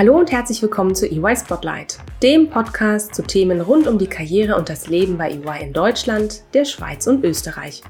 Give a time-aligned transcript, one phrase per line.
[0.00, 4.56] Hallo und herzlich willkommen zu EY Spotlight, dem Podcast zu Themen rund um die Karriere
[4.56, 7.82] und das Leben bei EY in Deutschland, der Schweiz und Österreich.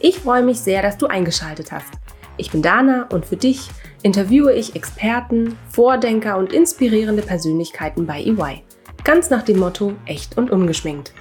[0.00, 1.86] Ich freue mich sehr, dass du eingeschaltet hast.
[2.36, 3.68] Ich bin Dana und für dich
[4.02, 8.64] interviewe ich Experten, Vordenker und inspirierende Persönlichkeiten bei EY.
[9.04, 11.14] Ganz nach dem Motto echt und ungeschminkt.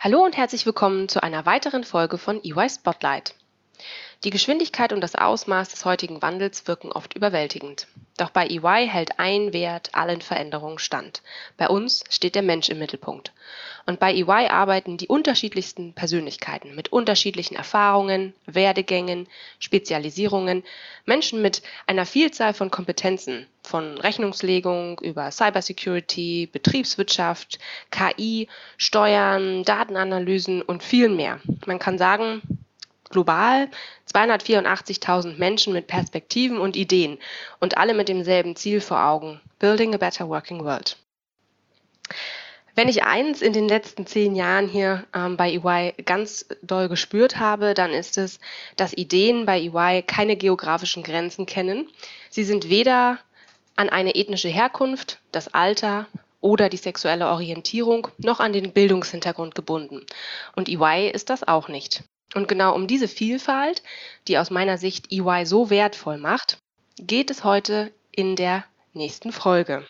[0.00, 3.36] Hallo und herzlich willkommen zu einer weiteren Folge von EY Spotlight.
[4.24, 7.88] Die Geschwindigkeit und das Ausmaß des heutigen Wandels wirken oft überwältigend.
[8.18, 11.22] Doch bei EY hält ein Wert allen Veränderungen stand.
[11.56, 13.32] Bei uns steht der Mensch im Mittelpunkt.
[13.84, 19.26] Und bei EY arbeiten die unterschiedlichsten Persönlichkeiten mit unterschiedlichen Erfahrungen, Werdegängen,
[19.58, 20.62] Spezialisierungen,
[21.04, 27.58] Menschen mit einer Vielzahl von Kompetenzen, von Rechnungslegung über Cybersecurity, Betriebswirtschaft,
[27.90, 28.46] KI,
[28.76, 31.40] Steuern, Datenanalysen und viel mehr.
[31.66, 32.40] Man kann sagen,
[33.12, 33.68] global
[34.12, 37.18] 284.000 Menschen mit Perspektiven und Ideen
[37.60, 40.96] und alle mit demselben Ziel vor Augen, Building a Better Working World.
[42.74, 47.38] Wenn ich eins in den letzten zehn Jahren hier ähm, bei EY ganz doll gespürt
[47.38, 48.40] habe, dann ist es,
[48.76, 51.86] dass Ideen bei EY keine geografischen Grenzen kennen.
[52.30, 53.18] Sie sind weder
[53.76, 56.06] an eine ethnische Herkunft, das Alter
[56.40, 60.04] oder die sexuelle Orientierung noch an den Bildungshintergrund gebunden.
[60.56, 62.02] Und EY ist das auch nicht.
[62.34, 63.82] Und genau um diese Vielfalt,
[64.28, 66.58] die aus meiner Sicht EY so wertvoll macht,
[66.96, 69.86] geht es heute in der nächsten Folge.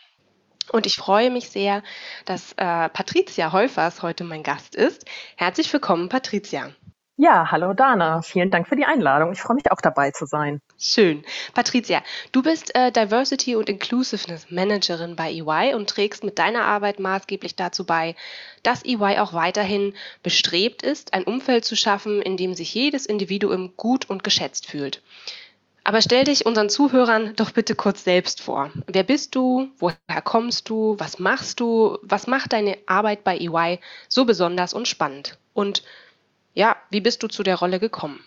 [0.70, 1.82] Und ich freue mich sehr,
[2.24, 5.04] dass äh, Patricia Häufers heute mein Gast ist.
[5.36, 6.72] Herzlich willkommen, Patricia.
[7.16, 8.22] Ja, hallo Dana.
[8.22, 9.32] Vielen Dank für die Einladung.
[9.32, 10.62] Ich freue mich auch dabei zu sein.
[10.78, 11.24] Schön.
[11.52, 17.00] Patricia, du bist äh, Diversity und Inclusiveness Managerin bei EY und trägst mit deiner Arbeit
[17.00, 18.16] maßgeblich dazu bei,
[18.62, 23.74] dass EY auch weiterhin bestrebt ist, ein Umfeld zu schaffen, in dem sich jedes Individuum
[23.76, 25.02] gut und geschätzt fühlt.
[25.84, 28.70] Aber stell dich unseren Zuhörern doch bitte kurz selbst vor.
[28.86, 29.68] Wer bist du?
[29.78, 30.96] Woher kommst du?
[30.98, 31.98] Was machst du?
[32.02, 35.38] Was macht deine Arbeit bei EY so besonders und spannend?
[35.52, 35.82] Und
[36.54, 38.20] ja, wie bist du zu der Rolle gekommen?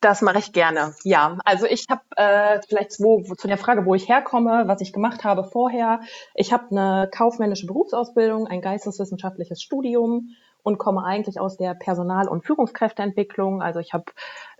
[0.00, 0.94] Das mache ich gerne.
[1.04, 4.80] Ja, also ich habe äh, vielleicht wo, wo, zu der Frage, wo ich herkomme, was
[4.80, 6.00] ich gemacht habe vorher.
[6.34, 12.44] Ich habe eine kaufmännische Berufsausbildung, ein geisteswissenschaftliches Studium und komme eigentlich aus der Personal- und
[12.44, 13.62] Führungskräfteentwicklung.
[13.62, 14.04] Also ich habe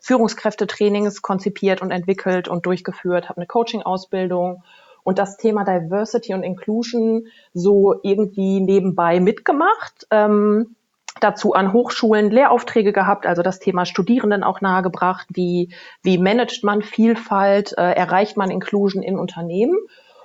[0.01, 4.63] Führungskräftetrainings konzipiert und entwickelt und durchgeführt, habe eine Coaching-Ausbildung
[5.03, 10.07] und das Thema Diversity und Inclusion so irgendwie nebenbei mitgemacht.
[10.11, 10.77] Ähm,
[11.21, 16.83] dazu an Hochschulen Lehraufträge gehabt, also das Thema Studierenden auch nahegebracht, wie, wie managt man
[16.83, 19.77] Vielfalt, äh, erreicht man Inclusion in Unternehmen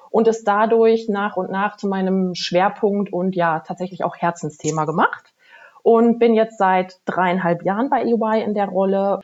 [0.09, 5.31] und es dadurch nach und nach zu meinem Schwerpunkt und ja tatsächlich auch Herzensthema gemacht
[5.83, 9.21] und bin jetzt seit dreieinhalb Jahren bei EY in der Rolle.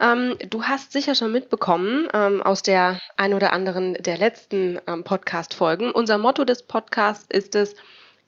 [0.00, 5.04] Ähm, du hast sicher schon mitbekommen ähm, aus der ein oder anderen der letzten ähm,
[5.04, 5.90] Podcast-Folgen.
[5.90, 7.74] Unser Motto des Podcasts ist es,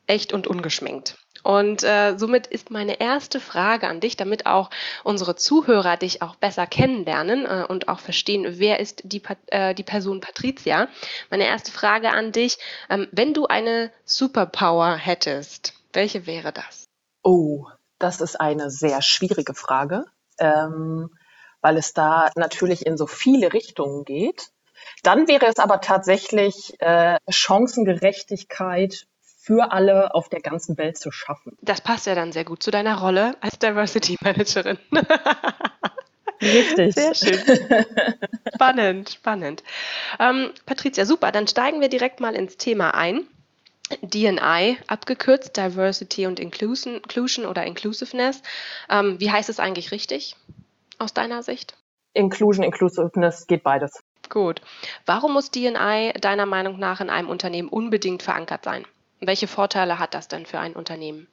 [0.06, 1.18] echt und ungeschminkt.
[1.42, 4.70] Und äh, somit ist meine erste Frage an dich, damit auch
[5.04, 9.82] unsere Zuhörer dich auch besser kennenlernen äh, und auch verstehen, wer ist die, äh, die
[9.82, 10.88] Person Patricia.
[11.30, 12.58] Meine erste Frage an dich,
[12.90, 16.86] ähm, wenn du eine Superpower hättest, welche wäre das?
[17.22, 17.66] Oh,
[17.98, 20.04] das ist eine sehr schwierige Frage,
[20.38, 21.10] ähm,
[21.60, 24.50] weil es da natürlich in so viele Richtungen geht.
[25.02, 29.07] Dann wäre es aber tatsächlich äh, Chancengerechtigkeit
[29.48, 31.56] für alle auf der ganzen Welt zu schaffen.
[31.62, 34.76] Das passt ja dann sehr gut zu deiner Rolle als Diversity Managerin.
[36.42, 36.94] Richtig.
[36.94, 37.40] Sehr schön.
[38.54, 39.64] Spannend, spannend.
[40.20, 41.32] Ähm, Patricia, super.
[41.32, 43.26] Dann steigen wir direkt mal ins Thema ein.
[44.02, 48.42] DNI, abgekürzt, Diversity und Inclusion, Inclusion oder Inclusiveness.
[48.90, 50.36] Ähm, wie heißt es eigentlich richtig
[50.98, 51.74] aus deiner Sicht?
[52.12, 53.98] Inclusion, Inclusiveness geht beides.
[54.28, 54.60] Gut.
[55.06, 58.84] Warum muss DNI deiner Meinung nach in einem Unternehmen unbedingt verankert sein?
[59.20, 61.28] Welche Vorteile hat das denn für ein Unternehmen?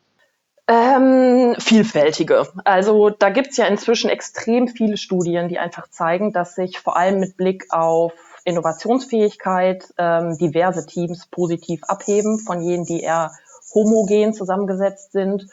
[0.68, 2.48] Ähm, vielfältige.
[2.64, 7.20] Also da gibt's ja inzwischen extrem viele Studien, die einfach zeigen, dass sich vor allem
[7.20, 8.14] mit Blick auf
[8.46, 13.32] Innovationsfähigkeit ähm, diverse Teams positiv abheben von jenen, die eher
[13.76, 15.48] homogen zusammengesetzt sind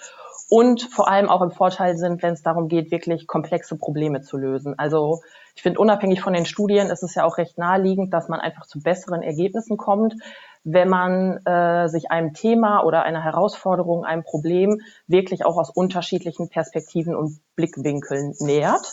[0.49, 4.37] und vor allem auch im Vorteil sind, wenn es darum geht, wirklich komplexe Probleme zu
[4.37, 4.79] lösen.
[4.79, 5.23] Also
[5.55, 8.67] ich finde, unabhängig von den Studien ist es ja auch recht naheliegend, dass man einfach
[8.67, 10.15] zu besseren Ergebnissen kommt,
[10.65, 16.49] wenn man äh, sich einem Thema oder einer Herausforderung, einem Problem wirklich auch aus unterschiedlichen
[16.49, 18.93] Perspektiven und Blickwinkeln nähert,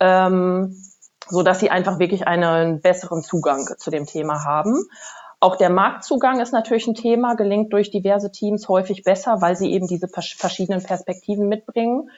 [0.00, 0.76] ähm,
[1.28, 4.84] so dass sie einfach wirklich einen besseren Zugang zu dem Thema haben.
[5.38, 9.72] Auch der Marktzugang ist natürlich ein Thema, gelingt durch diverse Teams häufig besser, weil sie
[9.72, 12.10] eben diese verschiedenen Perspektiven mitbringen.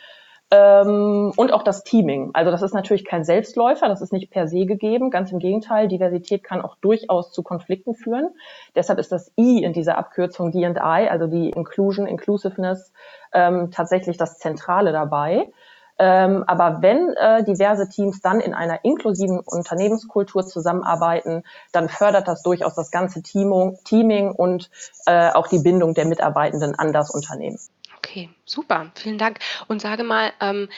[0.51, 2.31] Ähm, und auch das Teaming.
[2.33, 5.11] Also das ist natürlich kein Selbstläufer, das ist nicht per se gegeben.
[5.11, 8.31] Ganz im Gegenteil, Diversität kann auch durchaus zu Konflikten führen.
[8.75, 12.93] Deshalb ist das I in dieser Abkürzung D&I, also die Inclusion, Inclusiveness,
[13.33, 15.51] ähm, tatsächlich das Zentrale dabei.
[15.99, 21.43] Ähm, aber wenn äh, diverse Teams dann in einer inklusiven Unternehmenskultur zusammenarbeiten,
[21.73, 24.71] dann fördert das durchaus das ganze Teamung, Teaming und
[25.07, 27.59] äh, auch die Bindung der Mitarbeitenden an das Unternehmen.
[27.99, 29.39] Okay, super, vielen Dank.
[29.67, 30.69] Und sage mal, ähm,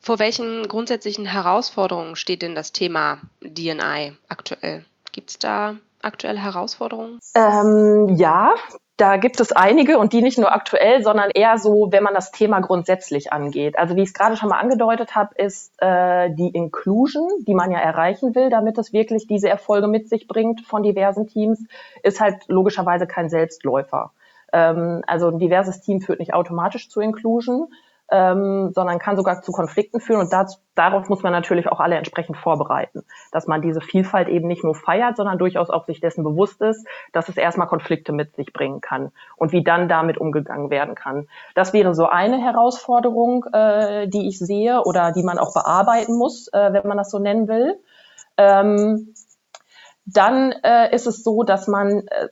[0.00, 4.84] vor welchen grundsätzlichen Herausforderungen steht denn das Thema DNI aktuell?
[5.12, 7.20] Gibt es da aktuelle Herausforderungen?
[7.36, 8.54] Ähm, ja,
[8.96, 12.32] da gibt es einige und die nicht nur aktuell, sondern eher so, wenn man das
[12.32, 13.78] Thema grundsätzlich angeht.
[13.78, 17.70] Also wie ich es gerade schon mal angedeutet habe, ist äh, die Inclusion, die man
[17.70, 21.60] ja erreichen will, damit es wirklich diese Erfolge mit sich bringt von diversen Teams,
[22.02, 24.12] ist halt logischerweise kein Selbstläufer.
[24.52, 27.68] Ähm, also ein diverses Team führt nicht automatisch zu Inclusion,
[28.10, 30.20] ähm, sondern kann sogar zu Konflikten führen.
[30.20, 34.48] Und das, darauf muss man natürlich auch alle entsprechend vorbereiten, dass man diese Vielfalt eben
[34.48, 38.34] nicht nur feiert, sondern durchaus auch sich dessen bewusst ist, dass es erstmal Konflikte mit
[38.36, 41.28] sich bringen kann und wie dann damit umgegangen werden kann.
[41.54, 46.48] Das wäre so eine Herausforderung, äh, die ich sehe oder die man auch bearbeiten muss,
[46.48, 47.78] äh, wenn man das so nennen will.
[48.38, 49.14] Ähm,
[50.06, 52.28] dann äh, ist es so, dass man äh,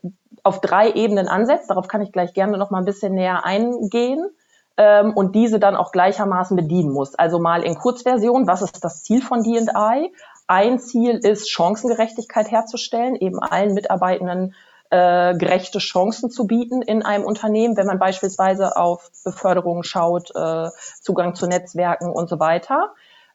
[0.47, 1.69] auf drei Ebenen ansetzt.
[1.71, 4.31] Darauf kann ich gleich gerne noch mal ein bisschen näher eingehen.
[4.79, 7.15] Ähm, und diese dann auch gleichermaßen bedienen muss.
[7.15, 10.13] Also mal in Kurzversion, was ist das Ziel von D&I?
[10.47, 14.55] Ein Ziel ist, Chancengerechtigkeit herzustellen, eben allen Mitarbeitenden
[14.91, 20.69] äh, gerechte Chancen zu bieten in einem Unternehmen, wenn man beispielsweise auf Beförderung schaut, äh,
[21.01, 22.93] Zugang zu Netzwerken und so weiter.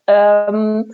[0.07, 0.93] Ähm,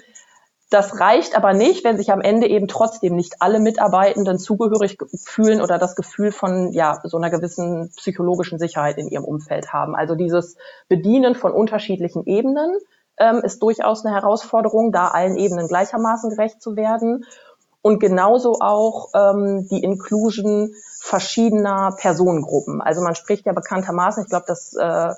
[0.69, 5.61] das reicht aber nicht, wenn sich am Ende eben trotzdem nicht alle Mitarbeitenden zugehörig fühlen
[5.61, 9.95] oder das Gefühl von ja, so einer gewissen psychologischen Sicherheit in ihrem Umfeld haben.
[9.95, 10.57] Also dieses
[10.89, 12.75] Bedienen von unterschiedlichen Ebenen
[13.17, 17.25] ähm, ist durchaus eine Herausforderung, da allen Ebenen gleichermaßen gerecht zu werden.
[17.81, 22.81] Und genauso auch ähm, die Inclusion verschiedener Personengruppen.
[22.81, 25.13] Also man spricht ja bekanntermaßen, ich glaube, das äh,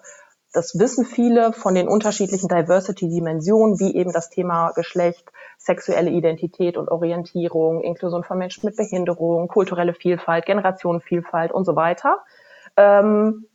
[0.54, 6.90] das wissen viele von den unterschiedlichen Diversity-Dimensionen, wie eben das Thema Geschlecht, sexuelle Identität und
[6.90, 12.18] Orientierung, Inklusion von Menschen mit Behinderung, kulturelle Vielfalt, Generationenvielfalt und so weiter.
[12.78, 13.46] Ähm,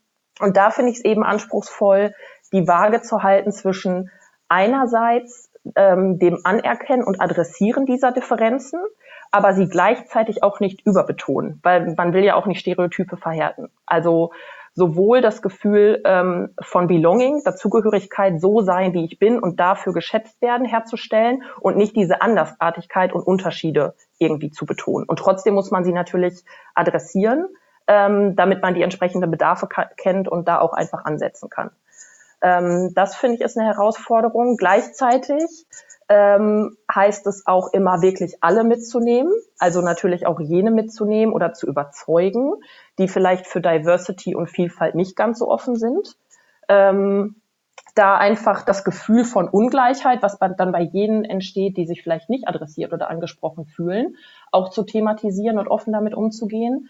[0.40, 2.14] und da finde ich es eben anspruchsvoll,
[2.52, 4.10] die Waage zu halten zwischen
[4.48, 8.80] einerseits ähm, dem Anerkennen und Adressieren dieser Differenzen,
[9.30, 13.70] aber sie gleichzeitig auch nicht überbetonen, weil man will ja auch nicht Stereotype verhärten.
[13.86, 14.32] Also
[14.74, 20.42] sowohl das Gefühl ähm, von Belonging, Dazugehörigkeit, so sein, wie ich bin und dafür geschätzt
[20.42, 25.06] werden, herzustellen und nicht diese Andersartigkeit und Unterschiede irgendwie zu betonen.
[25.08, 26.44] Und trotzdem muss man sie natürlich
[26.74, 27.46] adressieren,
[27.86, 31.70] ähm, damit man die entsprechenden Bedarfe kennt und da auch einfach ansetzen kann.
[32.42, 34.56] Ähm, das finde ich ist eine Herausforderung.
[34.56, 35.66] Gleichzeitig
[36.08, 41.66] ähm, heißt es auch immer wirklich alle mitzunehmen, also natürlich auch jene mitzunehmen oder zu
[41.66, 42.54] überzeugen,
[42.98, 46.16] die vielleicht für Diversity und Vielfalt nicht ganz so offen sind.
[46.68, 47.36] Ähm,
[47.94, 52.48] da einfach das Gefühl von Ungleichheit, was dann bei jenen entsteht, die sich vielleicht nicht
[52.48, 54.16] adressiert oder angesprochen fühlen,
[54.50, 56.88] auch zu thematisieren und offen damit umzugehen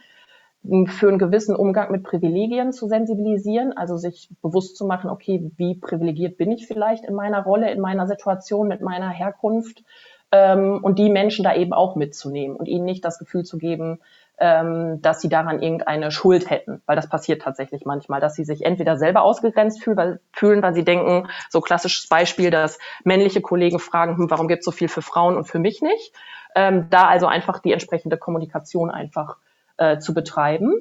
[0.87, 5.75] für einen gewissen Umgang mit Privilegien zu sensibilisieren, also sich bewusst zu machen, okay, wie
[5.75, 9.85] privilegiert bin ich vielleicht in meiner Rolle, in meiner Situation, mit meiner Herkunft
[10.33, 14.01] ähm, und die Menschen da eben auch mitzunehmen und ihnen nicht das Gefühl zu geben,
[14.39, 18.65] ähm, dass sie daran irgendeine Schuld hätten, weil das passiert tatsächlich manchmal, dass sie sich
[18.65, 23.79] entweder selber ausgegrenzt fühlen, weil, fühlen, weil sie denken, so klassisches Beispiel, dass männliche Kollegen
[23.79, 26.15] fragen, hm, warum gibt es so viel für Frauen und für mich nicht?
[26.57, 29.37] Ähm, da also einfach die entsprechende Kommunikation einfach
[29.77, 30.73] äh, zu betreiben.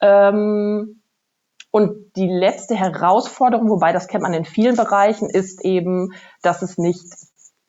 [0.00, 1.02] Ähm,
[1.70, 6.78] und die letzte Herausforderung, wobei das kennt man in vielen Bereichen, ist eben, dass es
[6.78, 7.04] nicht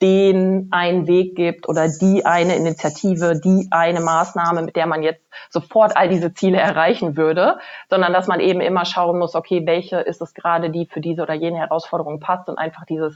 [0.00, 5.22] den einen Weg gibt oder die eine Initiative, die eine Maßnahme, mit der man jetzt
[5.50, 7.58] sofort all diese Ziele erreichen würde,
[7.90, 11.22] sondern dass man eben immer schauen muss, okay, welche ist es gerade, die für diese
[11.22, 13.14] oder jene Herausforderung passt und einfach dieses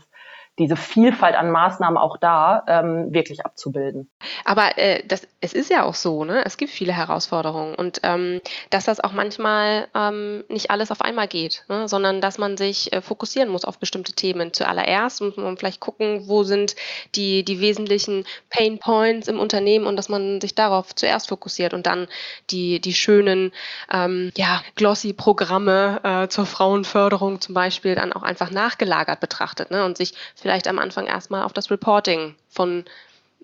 [0.58, 4.08] diese Vielfalt an Maßnahmen auch da ähm, wirklich abzubilden.
[4.44, 6.44] Aber äh, das, es ist ja auch so, ne?
[6.44, 11.26] Es gibt viele Herausforderungen und ähm, dass das auch manchmal ähm, nicht alles auf einmal
[11.26, 11.88] geht, ne?
[11.88, 14.52] sondern dass man sich äh, fokussieren muss auf bestimmte Themen.
[14.52, 16.76] Zuallererst muss man vielleicht gucken, wo sind
[17.16, 21.87] die, die wesentlichen Pain Points im Unternehmen und dass man sich darauf zuerst fokussiert und
[21.87, 22.06] dann
[22.50, 23.52] die, die schönen,
[23.92, 29.84] ähm, ja, glossy Programme äh, zur Frauenförderung zum Beispiel dann auch einfach nachgelagert betrachtet ne?
[29.84, 30.14] und sich
[30.45, 32.85] vielleicht am Anfang erstmal auf das Reporting von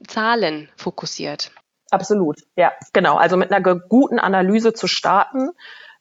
[0.07, 1.51] Zahlen fokussiert.
[1.91, 3.17] Absolut, ja, genau.
[3.17, 5.51] Also mit einer guten Analyse zu starten,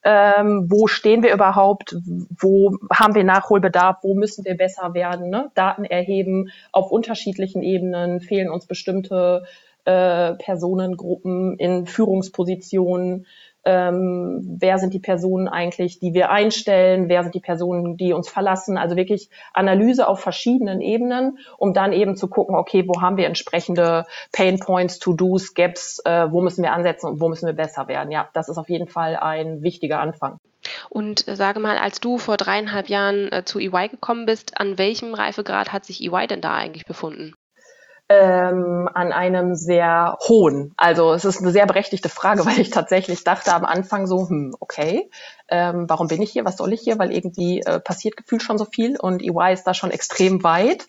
[0.01, 1.93] Ähm, wo stehen wir überhaupt?
[2.39, 3.97] Wo haben wir Nachholbedarf?
[4.01, 5.29] Wo müssen wir besser werden?
[5.29, 5.51] Ne?
[5.55, 8.21] Daten erheben auf unterschiedlichen Ebenen.
[8.21, 9.43] Fehlen uns bestimmte
[9.83, 13.25] äh, Personengruppen in Führungspositionen?
[13.65, 18.29] Ähm, wer sind die Personen eigentlich, die wir einstellen, wer sind die Personen, die uns
[18.29, 18.77] verlassen.
[18.77, 23.25] Also wirklich Analyse auf verschiedenen Ebenen, um dann eben zu gucken, okay, wo haben wir
[23.25, 27.87] entsprechende Pain Points, To-Dos, Gaps, äh, wo müssen wir ansetzen und wo müssen wir besser
[27.87, 28.11] werden.
[28.11, 30.39] Ja, das ist auf jeden Fall ein wichtiger Anfang.
[30.89, 34.77] Und äh, sage mal, als du vor dreieinhalb Jahren äh, zu EY gekommen bist, an
[34.77, 37.33] welchem Reifegrad hat sich EY denn da eigentlich befunden?
[38.09, 40.73] Ähm, an einem sehr hohen.
[40.77, 44.55] Also es ist eine sehr berechtigte Frage, weil ich tatsächlich dachte am Anfang so, hm,
[44.59, 45.09] okay,
[45.47, 48.57] ähm, warum bin ich hier, was soll ich hier, weil irgendwie äh, passiert gefühlt schon
[48.57, 50.87] so viel und EY ist da schon extrem weit.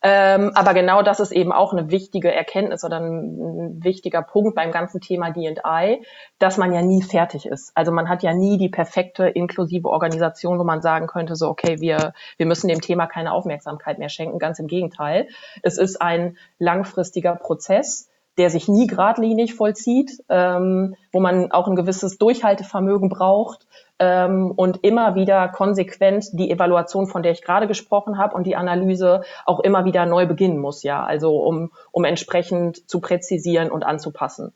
[0.00, 4.54] Ähm, aber genau das ist eben auch eine wichtige Erkenntnis oder ein, ein wichtiger Punkt
[4.54, 6.04] beim ganzen Thema D&I,
[6.38, 7.72] dass man ja nie fertig ist.
[7.74, 11.80] Also man hat ja nie die perfekte inklusive Organisation, wo man sagen könnte, so, okay,
[11.80, 14.38] wir, wir müssen dem Thema keine Aufmerksamkeit mehr schenken.
[14.38, 15.28] Ganz im Gegenteil.
[15.62, 21.74] Es ist ein langfristiger Prozess, der sich nie geradlinig vollzieht, ähm, wo man auch ein
[21.74, 23.66] gewisses Durchhaltevermögen braucht,
[23.98, 28.56] ähm, und immer wieder konsequent die Evaluation, von der ich gerade gesprochen habe, und die
[28.56, 33.84] Analyse auch immer wieder neu beginnen muss, ja, also um, um entsprechend zu präzisieren und
[33.84, 34.52] anzupassen.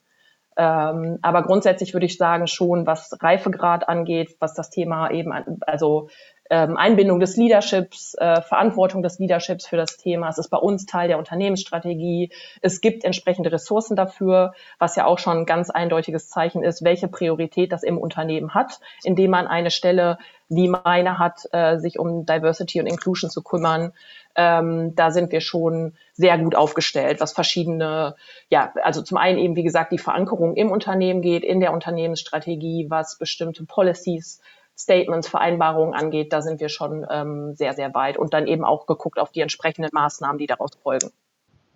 [0.57, 5.33] Ähm, aber grundsätzlich würde ich sagen, schon was Reifegrad angeht, was das Thema eben,
[5.63, 6.09] also
[6.53, 10.29] ähm, Einbindung des Leaderships, äh, Verantwortung des Leaderships für das Thema.
[10.29, 12.31] Es ist bei uns Teil der Unternehmensstrategie.
[12.61, 17.09] Es gibt entsprechende Ressourcen dafür, was ja auch schon ein ganz eindeutiges Zeichen ist, welche
[17.09, 20.19] Priorität das im Unternehmen hat, indem man eine Stelle
[20.55, 23.93] wie meine hat, äh, sich um Diversity und Inclusion zu kümmern.
[24.35, 28.17] Ähm, da sind wir schon sehr gut aufgestellt, was verschiedene,
[28.49, 32.87] ja, also zum einen eben, wie gesagt, die Verankerung im Unternehmen geht, in der Unternehmensstrategie,
[32.89, 34.41] was bestimmte Policies
[34.79, 38.87] Statements, Vereinbarungen angeht, da sind wir schon ähm, sehr, sehr weit und dann eben auch
[38.87, 41.11] geguckt auf die entsprechenden Maßnahmen, die daraus folgen.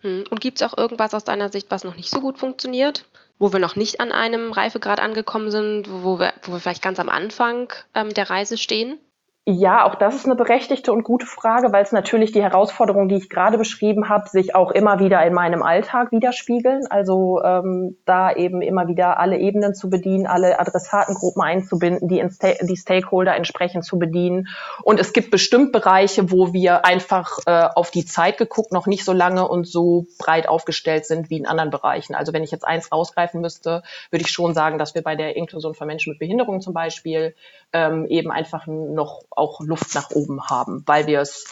[0.01, 0.25] Hm.
[0.31, 3.05] Und gibt es auch irgendwas aus deiner Sicht, was noch nicht so gut funktioniert?
[3.39, 6.99] Wo wir noch nicht an einem Reifegrad angekommen sind, wo wir, wo wir vielleicht ganz
[6.99, 8.99] am Anfang ähm, der Reise stehen?
[9.49, 13.15] Ja, auch das ist eine berechtigte und gute Frage, weil es natürlich die Herausforderungen, die
[13.15, 16.89] ich gerade beschrieben habe, sich auch immer wieder in meinem Alltag widerspiegeln.
[16.91, 22.27] Also ähm, da eben immer wieder alle Ebenen zu bedienen, alle Adressatengruppen einzubinden, die,
[22.63, 24.49] die Stakeholder entsprechend zu bedienen.
[24.83, 29.05] Und es gibt bestimmt Bereiche, wo wir einfach äh, auf die Zeit geguckt noch nicht
[29.05, 32.17] so lange und so breit aufgestellt sind wie in anderen Bereichen.
[32.17, 35.37] Also wenn ich jetzt eins rausgreifen müsste, würde ich schon sagen, dass wir bei der
[35.37, 37.37] Inklusion von Menschen mit Behinderung zum Beispiel
[37.73, 41.45] ähm, eben einfach noch auch Luft nach oben haben, weil wir es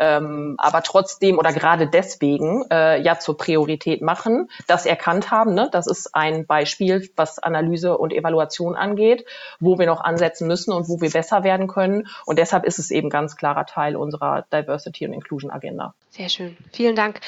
[0.00, 5.54] ähm, aber trotzdem oder gerade deswegen äh, ja zur Priorität machen, das erkannt haben.
[5.54, 5.68] Ne?
[5.70, 9.26] Das ist ein Beispiel, was Analyse und Evaluation angeht,
[9.60, 12.08] wo wir noch ansetzen müssen und wo wir besser werden können.
[12.24, 15.94] Und deshalb ist es eben ganz klarer Teil unserer Diversity und Inclusion Agenda.
[16.08, 16.56] Sehr schön.
[16.72, 17.20] Vielen Dank.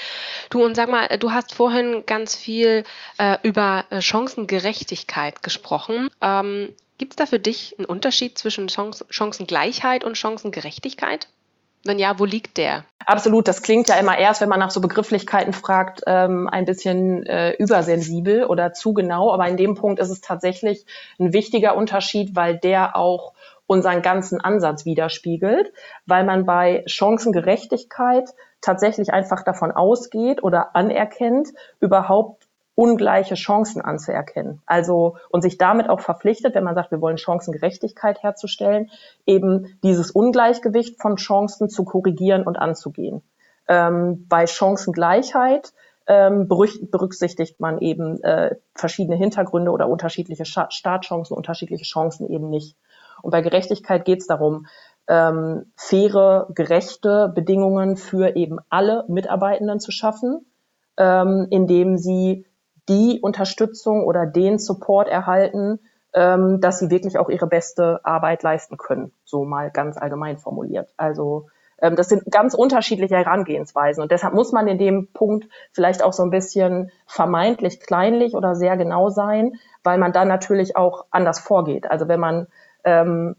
[0.49, 2.85] Du und sag mal, du hast vorhin ganz viel
[3.19, 6.09] äh, über äh, Chancengerechtigkeit gesprochen.
[6.23, 11.29] Ähm, Gibt es da für dich einen Unterschied zwischen Chance, Chancengleichheit und Chancengerechtigkeit?
[11.85, 12.85] Wenn ja, wo liegt der?
[13.07, 17.27] Absolut, das klingt ja immer erst, wenn man nach so Begrifflichkeiten fragt, ähm, ein bisschen
[17.27, 19.33] äh, übersensibel oder zu genau.
[19.33, 20.87] Aber in dem Punkt ist es tatsächlich
[21.19, 23.33] ein wichtiger Unterschied, weil der auch
[23.67, 25.73] unseren ganzen Ansatz widerspiegelt,
[26.07, 28.29] weil man bei Chancengerechtigkeit
[28.61, 31.49] tatsächlich einfach davon ausgeht oder anerkennt,
[31.81, 34.62] überhaupt ungleiche Chancen anzuerkennen.
[34.67, 38.91] Also und sich damit auch verpflichtet, wenn man sagt, wir wollen Chancengerechtigkeit herzustellen,
[39.26, 43.23] eben dieses Ungleichgewicht von Chancen zu korrigieren und anzugehen.
[43.69, 45.73] Ähm, bei Chancengleichheit
[46.07, 52.76] ähm, berücksichtigt man eben äh, verschiedene Hintergründe oder unterschiedliche Startchancen, unterschiedliche Chancen eben nicht.
[53.23, 54.67] Und bei Gerechtigkeit geht es darum,
[55.09, 60.47] ähm, faire, gerechte Bedingungen für eben alle Mitarbeitenden zu schaffen,
[60.97, 62.47] ähm, indem sie
[62.89, 65.79] die Unterstützung oder den Support erhalten,
[66.15, 69.12] ähm, dass sie wirklich auch ihre beste Arbeit leisten können.
[69.25, 70.93] So mal ganz allgemein formuliert.
[70.97, 71.47] Also
[71.81, 76.12] ähm, das sind ganz unterschiedliche Herangehensweisen und deshalb muss man in dem Punkt vielleicht auch
[76.12, 81.41] so ein bisschen vermeintlich kleinlich oder sehr genau sein, weil man dann natürlich auch anders
[81.41, 81.91] vorgeht.
[81.91, 82.47] Also wenn man
[82.85, 83.37] ähm,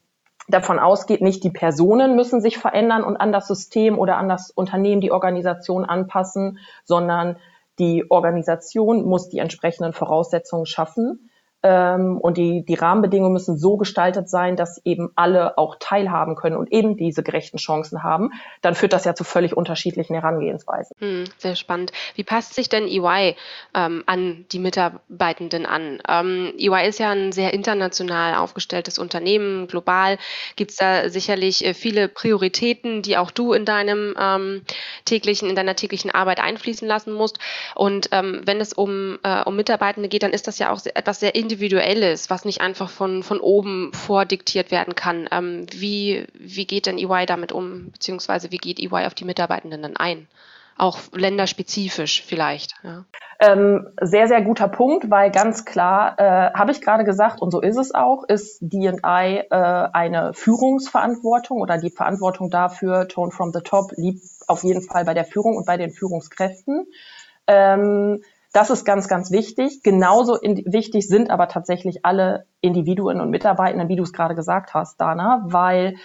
[0.47, 4.51] davon ausgeht, nicht die Personen müssen sich verändern und an das System oder an das
[4.51, 7.37] Unternehmen, die Organisation anpassen, sondern
[7.79, 11.29] die Organisation muss die entsprechenden Voraussetzungen schaffen,
[11.63, 16.57] ähm, und die, die Rahmenbedingungen müssen so gestaltet sein, dass eben alle auch teilhaben können
[16.57, 20.95] und eben diese gerechten Chancen haben, dann führt das ja zu völlig unterschiedlichen Herangehensweisen.
[20.99, 21.93] Hm, sehr spannend.
[22.15, 23.35] Wie passt sich denn EY
[23.73, 26.01] ähm, an die Mitarbeitenden an?
[26.07, 30.17] Ähm, EY ist ja ein sehr international aufgestelltes Unternehmen, global
[30.57, 34.63] gibt es da sicherlich äh, viele Prioritäten, die auch du in deinem ähm,
[35.05, 37.39] täglichen, in deiner täglichen Arbeit einfließen lassen musst.
[37.75, 41.21] Und ähm, wenn es um, äh, um Mitarbeitende geht, dann ist das ja auch etwas
[41.21, 41.52] sehr Individuelles,
[42.29, 45.27] was nicht einfach von, von oben vordiktiert werden kann.
[45.31, 49.81] Ähm, wie, wie geht denn EY damit um, beziehungsweise wie geht EY auf die Mitarbeitenden
[49.81, 50.27] dann ein?
[50.77, 52.73] Auch länderspezifisch vielleicht.
[52.83, 53.05] Ja.
[53.39, 57.61] Ähm, sehr, sehr guter Punkt, weil ganz klar, äh, habe ich gerade gesagt, und so
[57.61, 63.59] ist es auch, ist DI äh, eine Führungsverantwortung oder die Verantwortung dafür, Tone from the
[63.59, 66.87] Top, liegt auf jeden Fall bei der Führung und bei den Führungskräften.
[67.47, 69.81] Ähm, das ist ganz, ganz wichtig.
[69.83, 75.01] Genauso wichtig sind aber tatsächlich alle Individuen und Mitarbeitenden, wie du es gerade gesagt hast,
[75.01, 75.95] Dana, weil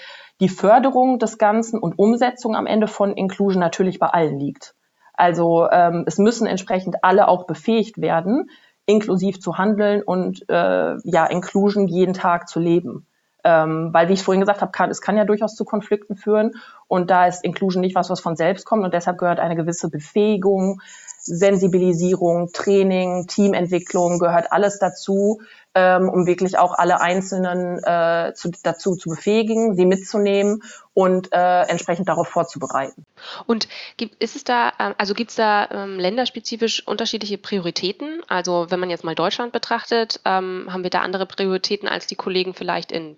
[0.41, 4.75] die Förderung des Ganzen und Umsetzung am Ende von Inclusion natürlich bei allen liegt.
[5.13, 8.51] Also ähm, es müssen entsprechend alle auch befähigt werden,
[8.87, 13.07] inklusiv zu handeln und äh, ja Inclusion jeden Tag zu leben.
[13.45, 16.53] Ähm, weil, wie ich vorhin gesagt habe, kann, es kann ja durchaus zu Konflikten führen
[16.87, 19.91] und da ist Inclusion nicht was, was von selbst kommt und deshalb gehört eine gewisse
[19.91, 20.81] Befähigung,
[21.29, 25.41] Sensibilisierung, Training, Teamentwicklung gehört alles dazu,
[25.75, 30.63] ähm, um wirklich auch alle Einzelnen äh, zu, dazu zu befähigen, sie mitzunehmen
[30.95, 33.05] und äh, entsprechend darauf vorzubereiten.
[33.47, 38.23] Und gibt, ist es da, ähm, also gibt es da ähm, länderspezifisch unterschiedliche Prioritäten?
[38.29, 42.17] Also wenn man jetzt mal Deutschland betrachtet, ähm, haben wir da andere Prioritäten als die
[42.17, 43.17] Kollegen vielleicht in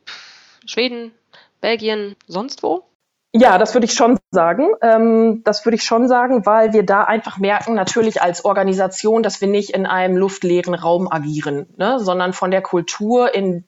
[0.66, 1.12] Schweden,
[1.60, 2.89] Belgien, sonst wo?
[3.32, 4.66] Ja, das würde ich schon sagen.
[4.82, 9.40] Ähm, das würde ich schon sagen, weil wir da einfach merken, natürlich als Organisation, dass
[9.40, 13.64] wir nicht in einem luftleeren Raum agieren, ne, sondern von der Kultur in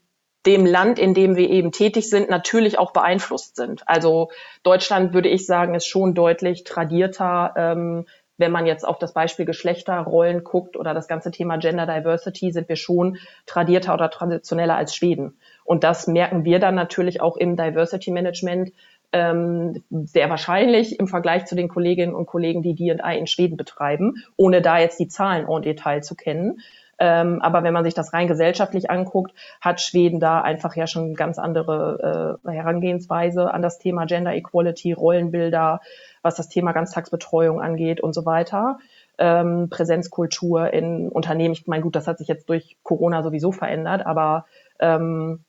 [0.47, 3.88] dem Land, in dem wir eben tätig sind, natürlich auch beeinflusst sind.
[3.88, 4.31] Also
[4.64, 8.07] Deutschland, würde ich sagen, ist schon deutlich tradierter, ähm,
[8.38, 12.69] wenn man jetzt auf das Beispiel Geschlechterrollen guckt oder das ganze Thema Gender Diversity, sind
[12.69, 15.38] wir schon tradierter oder traditioneller als Schweden.
[15.64, 18.73] Und das merken wir dann natürlich auch im Diversity Management,
[19.12, 24.14] ähm, sehr wahrscheinlich im Vergleich zu den Kolleginnen und Kollegen, die D&I in Schweden betreiben,
[24.37, 26.61] ohne da jetzt die Zahlen en Detail zu kennen.
[26.98, 31.14] Ähm, aber wenn man sich das rein gesellschaftlich anguckt, hat Schweden da einfach ja schon
[31.14, 35.81] ganz andere äh, Herangehensweise an das Thema Gender Equality, Rollenbilder,
[36.22, 38.79] was das Thema Ganztagsbetreuung angeht und so weiter.
[39.18, 41.55] Ähm, Präsenzkultur in Unternehmen.
[41.55, 44.46] Ich meine, gut, das hat sich jetzt durch Corona sowieso verändert, aber
[44.79, 45.44] ähm,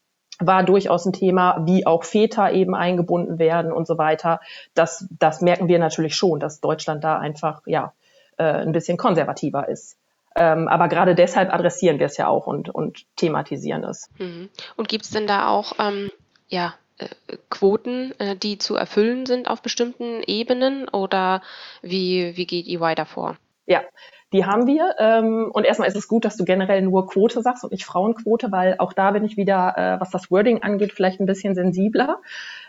[0.48, 4.40] war durchaus ein Thema, wie auch Väter eben eingebunden werden und so weiter.
[4.74, 7.94] Das, das merken wir natürlich schon, dass Deutschland da einfach ja
[8.38, 9.98] äh, ein bisschen konservativer ist.
[10.36, 14.10] Ähm, aber gerade deshalb adressieren wir es ja auch und, und thematisieren es.
[14.18, 14.50] Mhm.
[14.76, 16.12] Und gibt es denn da auch ähm,
[16.48, 17.08] ja, äh,
[17.50, 21.42] Quoten, äh, die zu erfüllen sind auf bestimmten Ebenen oder
[21.82, 23.38] wie, wie geht EY davor?
[23.66, 23.82] Ja,
[24.34, 24.96] die haben wir.
[24.98, 28.52] Ähm, und erstmal ist es gut, dass du generell nur Quote sagst und nicht Frauenquote,
[28.52, 32.20] weil auch da bin ich wieder, äh, was das Wording angeht, vielleicht ein bisschen sensibler,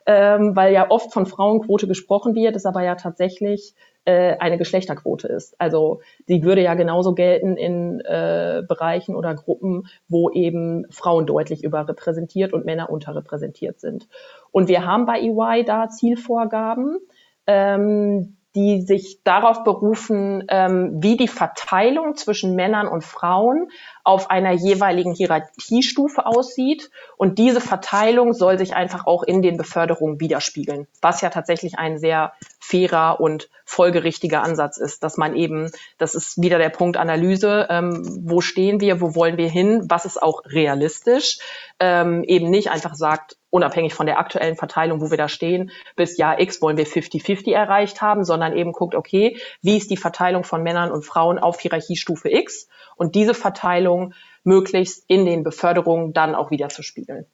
[0.07, 3.75] ähm, weil ja oft von Frauenquote gesprochen wird, es aber ja tatsächlich
[4.05, 5.59] äh, eine Geschlechterquote ist.
[5.59, 11.65] Also sie würde ja genauso gelten in äh, Bereichen oder Gruppen, wo eben Frauen deutlich
[11.65, 14.07] überrepräsentiert und Männer unterrepräsentiert sind.
[14.53, 16.99] Und wir haben bei EY da Zielvorgaben.
[17.47, 23.69] Ähm, die sich darauf berufen, ähm, wie die Verteilung zwischen Männern und Frauen
[24.05, 26.91] auf einer jeweiligen Hierarchiestufe aussieht.
[27.17, 31.99] Und diese Verteilung soll sich einfach auch in den Beförderungen widerspiegeln, was ja tatsächlich ein
[31.99, 37.67] sehr fairer und folgerichtiger Ansatz ist, dass man eben, das ist wieder der Punkt Analyse,
[37.71, 41.39] ähm, wo stehen wir, wo wollen wir hin, was ist auch realistisch,
[41.81, 46.19] ähm, eben nicht einfach sagt, unabhängig von der aktuellen Verteilung, wo wir da stehen, bis
[46.19, 50.45] Jahr X wollen wir 50-50 erreicht haben, sondern eben guckt, okay, wie ist die Verteilung
[50.45, 53.94] von Männern und Frauen auf Hierarchiestufe X und diese Verteilung
[54.43, 57.27] möglichst in den Beförderungen dann auch wieder zu spiegeln,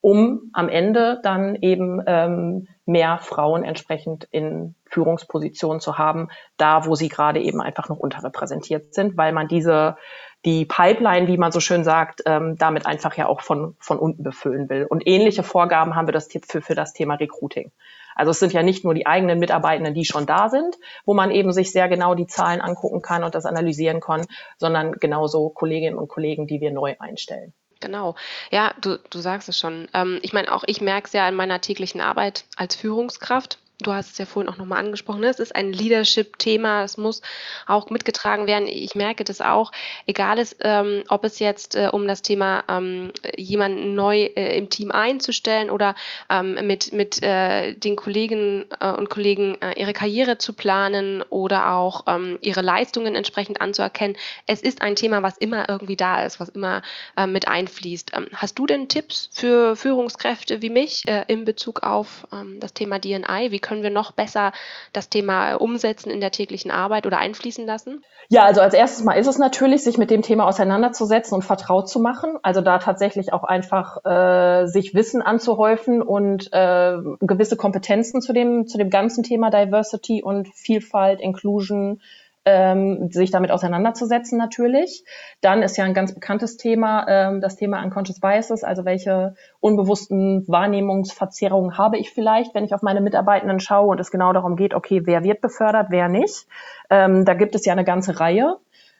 [0.00, 6.94] um am Ende dann eben ähm, mehr Frauen entsprechend in Führungspositionen zu haben, da wo
[6.94, 9.96] sie gerade eben einfach noch unterrepräsentiert sind, weil man diese
[10.44, 14.22] die Pipeline, wie man so schön sagt, ähm, damit einfach ja auch von, von unten
[14.22, 14.86] befüllen will.
[14.88, 17.72] Und ähnliche Vorgaben haben wir das für, für das Thema Recruiting.
[18.16, 21.30] Also es sind ja nicht nur die eigenen Mitarbeitenden, die schon da sind, wo man
[21.30, 24.26] eben sich sehr genau die Zahlen angucken kann und das analysieren kann,
[24.58, 27.52] sondern genauso Kolleginnen und Kollegen, die wir neu einstellen.
[27.80, 28.16] Genau.
[28.50, 29.88] Ja, du, du sagst es schon.
[29.92, 33.92] Ähm, ich meine, auch ich merke es ja in meiner täglichen Arbeit als Führungskraft du
[33.92, 35.28] hast es ja vorhin auch nochmal angesprochen, ne?
[35.28, 37.20] es ist ein Leadership-Thema, es muss
[37.66, 38.68] auch mitgetragen werden.
[38.68, 39.70] Ich merke das auch,
[40.06, 44.70] egal ist, ähm, ob es jetzt äh, um das Thema ähm, jemanden neu äh, im
[44.70, 45.94] Team einzustellen oder
[46.30, 51.74] ähm, mit, mit äh, den Kolleginnen äh, und Kollegen äh, ihre Karriere zu planen oder
[51.74, 54.16] auch ähm, ihre Leistungen entsprechend anzuerkennen.
[54.46, 56.80] Es ist ein Thema, was immer irgendwie da ist, was immer
[57.16, 58.12] äh, mit einfließt.
[58.14, 62.98] Ähm, hast du denn Tipps für Führungskräfte wie mich in Bezug auf ähm, das Thema
[62.98, 63.50] DNI?
[63.50, 64.52] Wie können wir noch besser
[64.92, 68.04] das Thema umsetzen in der täglichen Arbeit oder einfließen lassen?
[68.28, 71.88] Ja, also als erstes mal ist es natürlich, sich mit dem Thema auseinanderzusetzen und vertraut
[71.88, 72.38] zu machen.
[72.42, 78.68] Also da tatsächlich auch einfach äh, sich Wissen anzuhäufen und äh, gewisse Kompetenzen zu dem,
[78.68, 82.00] zu dem ganzen Thema Diversity und Vielfalt, Inclusion,
[82.46, 85.04] ähm, sich damit auseinanderzusetzen natürlich.
[85.40, 90.46] Dann ist ja ein ganz bekanntes Thema ähm, das Thema Unconscious Biases, also welche unbewussten
[90.46, 94.74] Wahrnehmungsverzerrungen habe ich vielleicht, wenn ich auf meine Mitarbeitenden schaue und es genau darum geht,
[94.74, 96.46] okay, wer wird befördert, wer nicht.
[96.88, 98.56] Ähm, da gibt es ja eine ganze Reihe.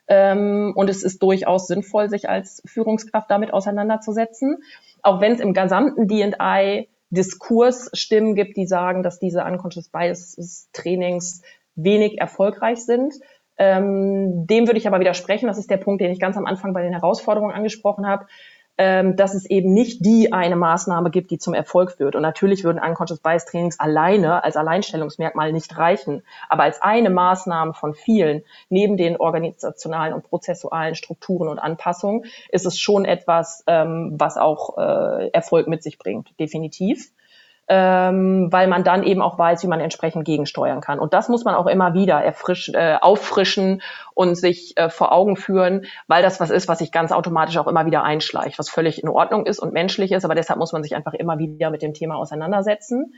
[0.09, 4.59] Ähm, und es ist durchaus sinnvoll, sich als Führungskraft damit auseinanderzusetzen.
[5.03, 10.69] Auch wenn es im gesamten D&I Diskurs Stimmen gibt, die sagen, dass diese Unconscious Biases
[10.73, 11.43] Trainings
[11.77, 13.15] wenig erfolgreich sind.
[13.59, 15.47] Ähm, dem würde ich aber widersprechen.
[15.47, 18.27] Das ist der Punkt, den ich ganz am Anfang bei den Herausforderungen angesprochen habe,
[18.79, 22.15] ähm, dass es eben nicht die eine Maßnahme gibt, die zum Erfolg führt.
[22.15, 26.23] Und natürlich würden Unconscious Bias Trainings alleine als Alleinstellungsmerkmal nicht reichen.
[26.49, 32.67] Aber als eine Maßnahme von vielen, neben den organisationalen und prozessualen Strukturen und Anpassungen, ist
[32.67, 37.11] es schon etwas, ähm, was auch äh, Erfolg mit sich bringt, definitiv
[37.69, 40.99] ähm, weil man dann eben auch weiß, wie man entsprechend gegensteuern kann.
[40.99, 43.83] Und das muss man auch immer wieder erfrisch, äh, auffrischen
[44.15, 47.67] und sich äh, vor Augen führen, weil das was ist, was sich ganz automatisch auch
[47.67, 50.83] immer wieder einschleicht, was völlig in Ordnung ist und menschlich ist, aber deshalb muss man
[50.83, 53.15] sich einfach immer wieder mit dem Thema auseinandersetzen.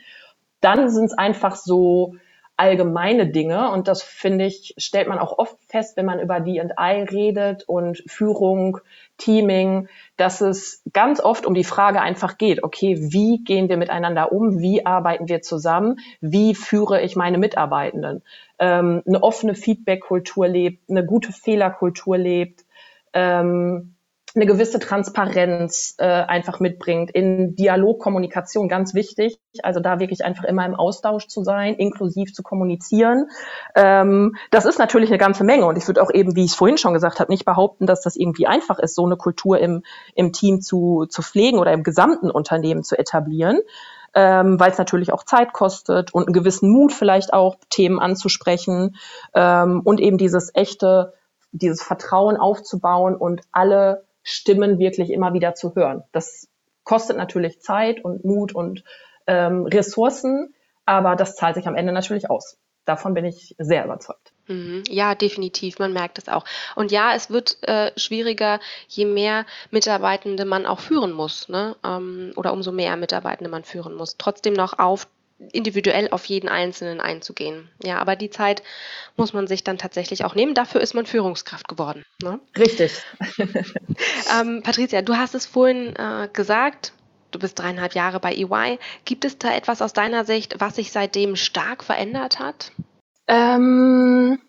[0.61, 2.15] Dann sind es einfach so
[2.59, 3.71] allgemeine Dinge.
[3.71, 8.03] Und das finde ich, stellt man auch oft fest, wenn man über D&I redet und
[8.07, 8.79] Führung,
[9.17, 14.33] Teaming, dass es ganz oft um die Frage einfach geht, okay, wie gehen wir miteinander
[14.33, 18.23] um, wie arbeiten wir zusammen, wie führe ich meine Mitarbeitenden,
[18.59, 22.65] ähm, eine offene Feedback-Kultur lebt, eine gute Fehlerkultur lebt,
[23.13, 23.95] ähm,
[24.39, 30.65] eine gewisse Transparenz äh, einfach mitbringt, in Dialogkommunikation ganz wichtig, also da wirklich einfach immer
[30.65, 33.27] im Austausch zu sein, inklusiv zu kommunizieren.
[33.75, 36.57] Ähm, das ist natürlich eine ganze Menge und ich würde auch eben, wie ich es
[36.57, 39.83] vorhin schon gesagt habe, nicht behaupten, dass das irgendwie einfach ist, so eine Kultur im,
[40.15, 43.59] im Team zu, zu pflegen oder im gesamten Unternehmen zu etablieren.
[44.15, 48.97] Ähm, weil es natürlich auch Zeit kostet und einen gewissen Mut vielleicht auch, Themen anzusprechen
[49.35, 51.13] ähm, und eben dieses echte,
[51.53, 56.03] dieses Vertrauen aufzubauen und alle Stimmen wirklich immer wieder zu hören.
[56.13, 56.49] Das
[56.85, 58.85] kostet natürlich Zeit und Mut und
[59.27, 62.59] ähm, Ressourcen, aber das zahlt sich am Ende natürlich aus.
[62.85, 64.33] Davon bin ich sehr überzeugt.
[64.47, 64.83] Mhm.
[64.89, 65.79] Ja, definitiv.
[65.79, 66.45] Man merkt es auch.
[66.75, 71.77] Und ja, es wird äh, schwieriger, je mehr Mitarbeitende man auch führen muss, ne?
[71.85, 74.17] Ähm, oder umso mehr Mitarbeitende man führen muss.
[74.17, 75.07] Trotzdem noch auf
[75.53, 77.71] individuell auf jeden Einzelnen einzugehen.
[77.83, 78.63] Ja, aber die Zeit
[79.17, 80.55] muss man sich dann tatsächlich auch nehmen.
[80.55, 82.05] Dafür ist man Führungskraft geworden.
[82.23, 82.41] Ne?
[82.57, 83.03] Richtig.
[84.41, 86.93] ähm, Patricia, du hast es vorhin äh, gesagt,
[87.31, 88.79] du bist dreieinhalb Jahre bei EY.
[89.05, 92.73] Gibt es da etwas aus deiner Sicht, was sich seitdem stark verändert hat?
[93.29, 94.41] Ähm,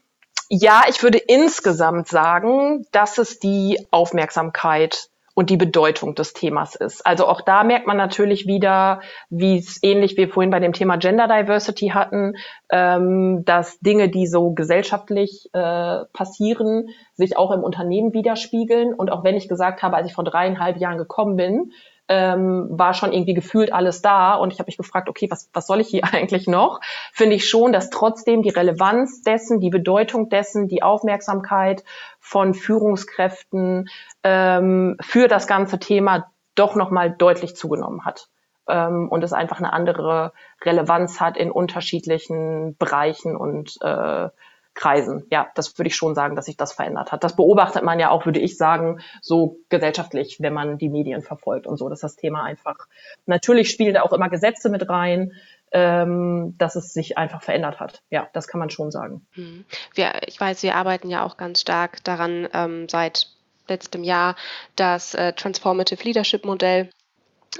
[0.50, 5.09] ja, ich würde insgesamt sagen, dass es die Aufmerksamkeit
[5.40, 7.06] und die Bedeutung des Themas ist.
[7.06, 9.00] Also auch da merkt man natürlich wieder,
[9.30, 12.34] wie es ähnlich wie vorhin bei dem Thema Gender Diversity hatten,
[12.70, 18.94] ähm, dass Dinge, die so gesellschaftlich äh, passieren, sich auch im Unternehmen widerspiegeln.
[18.94, 21.72] Und auch wenn ich gesagt habe, als ich vor dreieinhalb Jahren gekommen bin,
[22.10, 25.68] ähm, war schon irgendwie gefühlt alles da und ich habe mich gefragt, okay, was, was
[25.68, 26.82] soll ich hier eigentlich noch?
[27.14, 31.84] Finde ich schon, dass trotzdem die Relevanz dessen, die Bedeutung dessen, die Aufmerksamkeit
[32.20, 33.90] von Führungskräften
[34.24, 38.28] ähm, für das ganze Thema doch nochmal deutlich zugenommen hat
[38.68, 44.30] ähm, und es einfach eine andere Relevanz hat in unterschiedlichen Bereichen und äh,
[44.80, 45.26] Kreisen.
[45.30, 47.26] Ja, das würde ich schon sagen, dass sich das verändert hat.
[47.26, 51.68] Das beobachtet man ja auch, würde ich sagen, so gesellschaftlich, wenn man die Medien verfolgt
[51.68, 52.88] und so, dass das Thema einfach,
[53.26, 55.34] natürlich spielen da auch immer Gesetze mit rein,
[55.72, 58.02] ähm, dass es sich einfach verändert hat.
[58.10, 59.28] Ja, das kann man schon sagen.
[59.34, 59.66] Hm.
[59.96, 63.28] Wir, ich weiß, wir arbeiten ja auch ganz stark daran ähm, seit
[63.68, 64.38] letztem Jahr,
[64.78, 66.90] das äh, Transformative Leadership Modell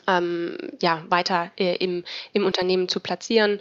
[0.08, 3.60] ähm, ja, weiter äh, im, im Unternehmen zu platzieren,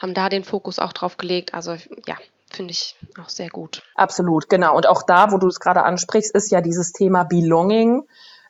[0.00, 1.52] haben da den Fokus auch drauf gelegt.
[1.52, 2.16] Also ja,
[2.52, 3.82] Finde ich auch sehr gut.
[3.94, 4.76] Absolut, genau.
[4.76, 8.04] Und auch da, wo du es gerade ansprichst, ist ja dieses Thema Belonging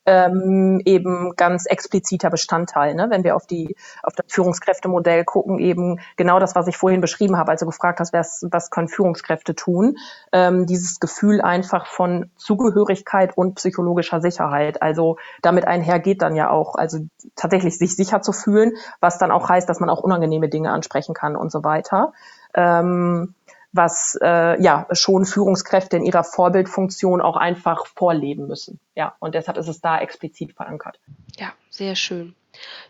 [0.04, 2.94] ähm, eben ganz expliziter Bestandteil.
[2.94, 3.06] Ne?
[3.10, 7.36] Wenn wir auf die auf das Führungskräftemodell gucken, eben genau das, was ich vorhin beschrieben
[7.36, 9.96] habe, also gefragt hast, was, was können Führungskräfte tun?
[10.32, 14.82] Ähm, dieses Gefühl einfach von Zugehörigkeit und psychologischer Sicherheit.
[14.82, 16.98] Also damit einhergeht dann ja auch, also
[17.36, 21.14] tatsächlich sich sicher zu fühlen, was dann auch heißt, dass man auch unangenehme Dinge ansprechen
[21.14, 22.12] kann und so weiter.
[22.54, 23.34] Ähm,
[23.72, 28.78] was äh, ja schon Führungskräfte in ihrer Vorbildfunktion auch einfach vorleben müssen.
[28.94, 31.00] Ja, und deshalb ist es da explizit verankert.
[31.37, 32.35] Ja, sehr schön.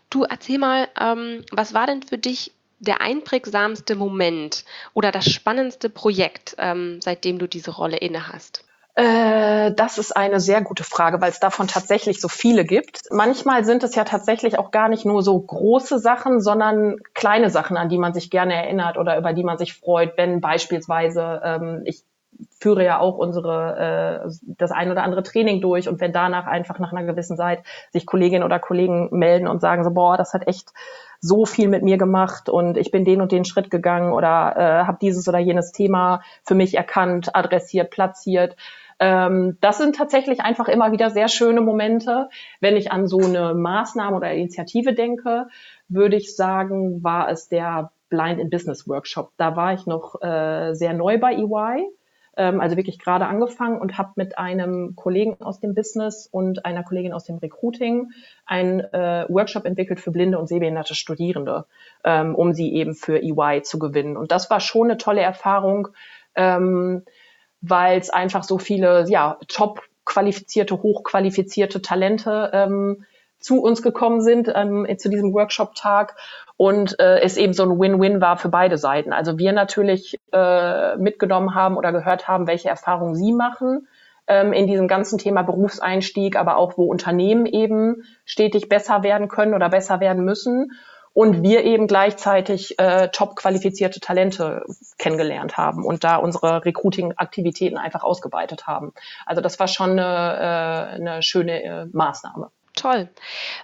[0.09, 5.89] Du erzähl mal, ähm, was war denn für dich der einprägsamste Moment oder das spannendste
[5.89, 8.65] Projekt, ähm, seitdem du diese Rolle inne hast?
[8.95, 13.01] Äh, das ist eine sehr gute Frage, weil es davon tatsächlich so viele gibt.
[13.09, 17.75] Manchmal sind es ja tatsächlich auch gar nicht nur so große Sachen, sondern kleine Sachen,
[17.75, 21.81] an die man sich gerne erinnert oder über die man sich freut, wenn beispielsweise ähm,
[21.85, 22.03] ich
[22.59, 26.79] führe ja auch unsere äh, das ein oder andere Training durch und wenn danach einfach
[26.79, 30.47] nach einer gewissen Zeit sich Kolleginnen oder Kollegen melden und sagen so boah das hat
[30.47, 30.73] echt
[31.19, 34.85] so viel mit mir gemacht und ich bin den und den Schritt gegangen oder äh,
[34.85, 38.55] habe dieses oder jenes Thema für mich erkannt adressiert platziert
[39.03, 42.29] ähm, das sind tatsächlich einfach immer wieder sehr schöne Momente.
[42.61, 45.47] Wenn ich an so eine Maßnahme oder Initiative denke,
[45.89, 49.33] würde ich sagen, war es der Blind in Business Workshop.
[49.35, 51.85] Da war ich noch äh, sehr neu bei EY,
[52.37, 56.83] ähm, also wirklich gerade angefangen und habe mit einem Kollegen aus dem Business und einer
[56.83, 58.11] Kollegin aus dem Recruiting
[58.45, 61.65] einen äh, Workshop entwickelt für blinde und sehbehinderte Studierende,
[62.05, 64.15] ähm, um sie eben für EY zu gewinnen.
[64.15, 65.89] Und das war schon eine tolle Erfahrung.
[66.35, 67.03] Ähm,
[67.63, 73.05] weil es einfach so viele ja, top qualifizierte, hochqualifizierte Talente ähm,
[73.39, 76.15] zu uns gekommen sind ähm, zu diesem Workshop-Tag
[76.57, 79.13] und äh, es eben so ein Win-Win war für beide Seiten.
[79.13, 83.87] Also wir natürlich äh, mitgenommen haben oder gehört haben, welche Erfahrungen sie machen
[84.27, 89.53] ähm, in diesem ganzen Thema Berufseinstieg, aber auch wo Unternehmen eben stetig besser werden können
[89.53, 90.73] oder besser werden müssen
[91.13, 94.63] und wir eben gleichzeitig äh, top qualifizierte Talente
[94.97, 98.93] kennengelernt haben und da unsere Recruiting-Aktivitäten einfach ausgeweitet haben.
[99.25, 102.49] Also das war schon eine, äh, eine schöne äh, Maßnahme.
[102.75, 103.07] Toll.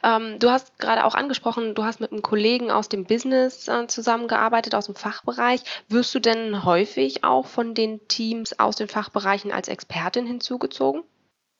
[0.03, 3.87] Ähm, du hast gerade auch angesprochen, du hast mit einem Kollegen aus dem Business äh,
[3.87, 5.61] zusammengearbeitet, aus dem Fachbereich.
[5.87, 11.03] Wirst du denn häufig auch von den Teams aus den Fachbereichen als Expertin hinzugezogen?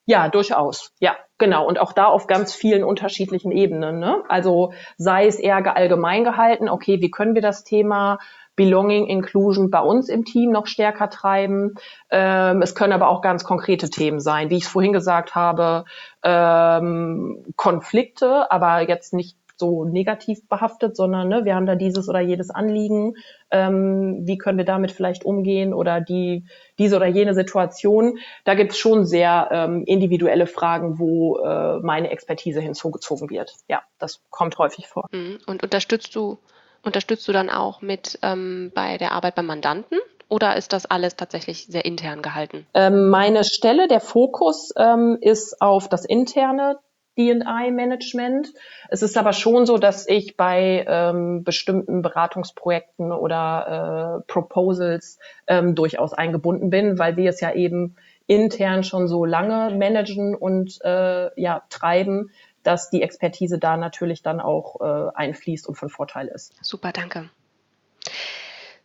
[0.10, 0.92] Ja, durchaus.
[1.00, 1.68] Ja, genau.
[1.68, 4.00] Und auch da auf ganz vielen unterschiedlichen Ebenen.
[4.00, 4.24] Ne?
[4.28, 8.18] Also sei es eher allgemein gehalten, okay, wie können wir das Thema
[8.56, 11.76] Belonging, Inclusion bei uns im Team noch stärker treiben.
[12.10, 15.86] Ähm, es können aber auch ganz konkrete Themen sein, wie ich es vorhin gesagt habe,
[16.24, 22.20] ähm, Konflikte, aber jetzt nicht so negativ behaftet, sondern ne, wir haben da dieses oder
[22.20, 23.16] jedes Anliegen.
[23.52, 26.46] Ähm, wie können wir damit vielleicht umgehen oder die
[26.78, 28.20] diese oder jene Situation?
[28.46, 33.54] Da gibt es schon sehr ähm, individuelle Fragen, wo äh, meine Expertise hinzugezogen wird.
[33.68, 35.08] Ja, das kommt häufig vor.
[35.12, 35.40] Mhm.
[35.46, 36.40] Und unterstützt du
[36.84, 40.00] unterstützt du dann auch mit ähm, bei der Arbeit beim Mandanten?
[40.30, 42.68] Oder ist das alles tatsächlich sehr intern gehalten?
[42.76, 46.78] Ähm, meine Stelle, der Fokus ähm, ist auf das interne
[47.18, 48.54] DI-Management.
[48.90, 55.76] Es ist aber schon so, dass ich bei ähm, bestimmten Beratungsprojekten oder äh, Proposals ähm,
[55.76, 57.96] durchaus eingebunden bin, weil wir es ja eben
[58.28, 62.32] intern schon so lange managen und äh, ja treiben,
[62.64, 66.54] dass die Expertise da natürlich dann auch äh, einfließt und von Vorteil ist.
[66.62, 67.30] Super, danke.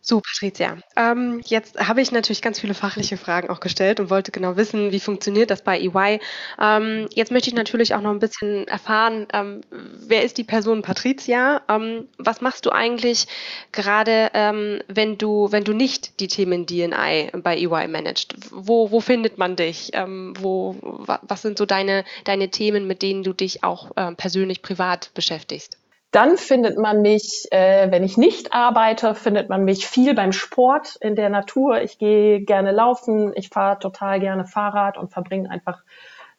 [0.07, 4.31] So, Patricia, ähm, jetzt habe ich natürlich ganz viele fachliche Fragen auch gestellt und wollte
[4.31, 6.19] genau wissen, wie funktioniert das bei EY.
[6.61, 10.83] Ähm, jetzt möchte ich natürlich auch noch ein bisschen erfahren, ähm, wer ist die Person
[10.83, 11.63] Patricia?
[11.67, 13.25] Ähm, was machst du eigentlich
[13.71, 18.35] gerade, ähm, wenn du, wenn du nicht die Themen DNI bei EY managst?
[18.51, 19.89] Wo, wo findet man dich?
[19.93, 20.75] Ähm, wo,
[21.23, 25.79] was sind so deine, deine Themen, mit denen du dich auch persönlich privat beschäftigst?
[26.15, 30.95] Dann findet man mich, äh, wenn ich nicht arbeite, findet man mich viel beim Sport
[31.01, 31.81] in der Natur.
[31.81, 35.83] Ich gehe gerne laufen, ich fahre total gerne Fahrrad und verbringe einfach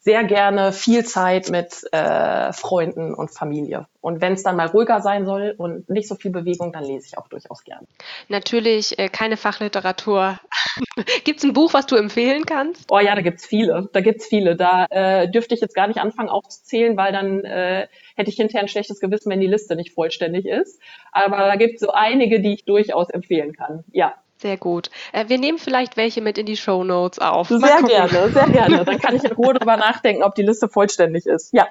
[0.07, 3.88] sehr gerne viel Zeit mit äh, Freunden und Familie.
[4.01, 7.09] Und wenn es dann mal ruhiger sein soll und nicht so viel Bewegung, dann lese
[7.09, 7.88] ich auch durchaus gerne.
[8.29, 10.38] Natürlich äh, keine Fachliteratur.
[11.25, 12.88] gibt es ein Buch, was du empfehlen kannst?
[12.88, 13.88] Oh ja, da gibt es viele.
[13.92, 14.55] Da gibt es viele.
[14.55, 18.61] Da äh, dürfte ich jetzt gar nicht anfangen aufzuzählen, weil dann äh, hätte ich hinterher
[18.61, 20.81] ein schlechtes Gewissen, wenn die Liste nicht vollständig ist.
[21.11, 23.83] Aber da gibt es so einige, die ich durchaus empfehlen kann.
[23.90, 24.14] Ja.
[24.38, 24.90] Sehr gut.
[25.12, 27.49] Äh, wir nehmen vielleicht welche mit in die Show Notes auf.
[27.49, 27.88] Mal sehr gucken.
[27.88, 28.85] gerne, sehr gerne.
[28.85, 31.53] Dann kann ich in Ruhe darüber nachdenken, ob die Liste vollständig ist.
[31.53, 31.66] Ja.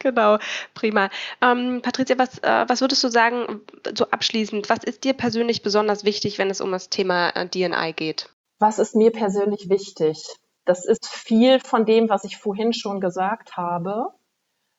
[0.00, 0.38] Genau,
[0.74, 1.10] prima.
[1.40, 3.60] Ähm, Patricia, was, äh, was würdest du sagen,
[3.96, 7.92] so abschließend, was ist dir persönlich besonders wichtig, wenn es um das Thema äh, DNI
[7.94, 8.30] geht?
[8.58, 10.22] Was ist mir persönlich wichtig?
[10.64, 14.08] Das ist viel von dem, was ich vorhin schon gesagt habe.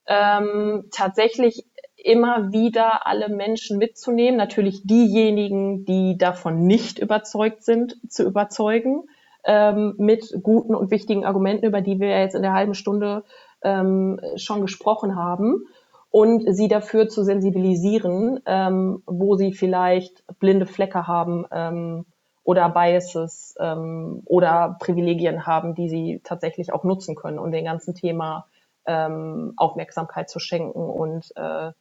[0.08, 1.65] Ähm, tatsächlich
[1.98, 9.04] immer wieder alle Menschen mitzunehmen, natürlich diejenigen, die davon nicht überzeugt sind, zu überzeugen,
[9.46, 13.24] ähm, mit guten und wichtigen Argumenten, über die wir jetzt in der halben Stunde
[13.64, 15.66] ähm, schon gesprochen haben
[16.12, 22.06] und sie dafür zu sensibilisieren, ähm, wo sie vielleicht blinde Flecke haben ähm,
[22.44, 27.96] oder Biases ähm, oder Privilegien haben, die sie tatsächlich auch nutzen können, um dem ganzen
[27.96, 28.46] Thema
[28.86, 31.72] ähm, Aufmerksamkeit zu schenken und äh,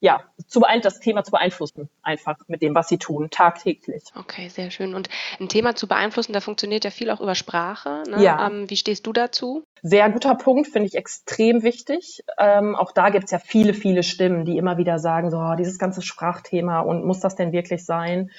[0.00, 4.04] ja, zu das Thema zu beeinflussen, einfach mit dem, was sie tun, tagtäglich.
[4.16, 4.94] Okay, sehr schön.
[4.94, 8.02] Und ein Thema zu beeinflussen, da funktioniert ja viel auch über Sprache.
[8.08, 8.22] Ne?
[8.22, 8.46] Ja.
[8.46, 9.62] Ähm, wie stehst du dazu?
[9.82, 12.24] Sehr guter Punkt, finde ich extrem wichtig.
[12.38, 15.54] Ähm, auch da gibt es ja viele, viele Stimmen, die immer wieder sagen, so, oh,
[15.56, 18.30] dieses ganze Sprachthema und muss das denn wirklich sein?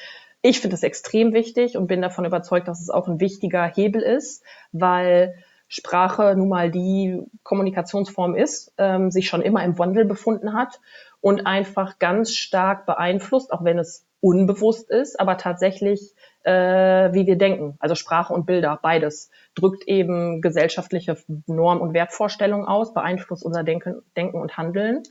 [0.42, 4.02] Ich finde es extrem wichtig und bin davon überzeugt, dass es auch ein wichtiger Hebel
[4.02, 5.36] ist, weil
[5.68, 10.80] Sprache nun mal die Kommunikationsform ist, ähm, sich schon immer im Wandel befunden hat
[11.22, 17.38] und einfach ganz stark beeinflusst, auch wenn es unbewusst ist, aber tatsächlich, äh, wie wir
[17.38, 17.76] denken.
[17.80, 24.02] Also Sprache und Bilder, beides drückt eben gesellschaftliche Norm- und Wertvorstellungen aus, beeinflusst unser Denken,
[24.16, 25.04] Denken und Handeln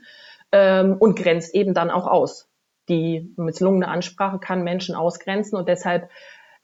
[0.51, 2.49] ähm, und grenzt eben dann auch aus.
[2.89, 6.09] Die misslungene Ansprache kann Menschen ausgrenzen und deshalb